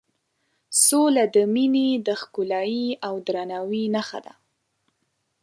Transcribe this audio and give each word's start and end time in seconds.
سوله 0.85 1.23
د 1.35 1.37
مینې 1.53 1.89
د 2.07 2.07
ښکلایې 2.21 2.89
او 3.07 3.13
درناوي 3.27 3.83
نښه 3.95 4.19
ده. 4.25 4.33